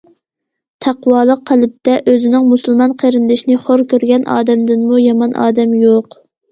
تەقۋالىق 0.85 1.43
قەلبتە، 1.49 1.99
ئۆزىنىڭ 2.13 2.49
مۇسۇلمان 2.55 2.97
قېرىندىشىنى 3.05 3.61
خور 3.69 3.87
كۆرگەن 3.95 4.29
ئادەمدىنمۇ 4.39 5.03
يامان 5.07 5.43
ئادەم 5.47 5.83
يوق. 5.89 6.25